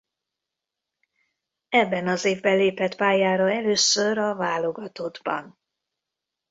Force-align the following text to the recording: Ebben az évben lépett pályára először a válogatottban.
Ebben 1.69 2.07
az 2.07 2.25
évben 2.25 2.57
lépett 2.57 2.95
pályára 2.95 3.51
először 3.51 4.17
a 4.17 4.35
válogatottban. 4.35 5.59